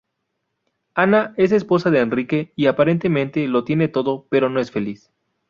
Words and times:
Ana 0.95 1.35
es 1.37 1.51
esposa 1.51 1.91
de 1.91 1.99
Enrique 1.99 2.53
y 2.55 2.65
aparentemente 2.65 3.47
lo 3.47 3.63
tiene 3.65 3.87
todo 3.87 4.25
pero 4.31 4.49
no 4.49 4.59
es 4.59 4.71
feliz. 4.71 5.11